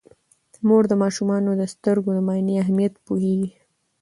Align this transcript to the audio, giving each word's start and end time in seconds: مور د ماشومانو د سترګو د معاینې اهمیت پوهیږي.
مور 0.67 0.83
د 0.89 0.93
ماشومانو 1.03 1.51
د 1.55 1.61
سترګو 1.73 2.09
د 2.15 2.19
معاینې 2.27 2.55
اهمیت 2.63 2.93
پوهیږي. 3.05 3.49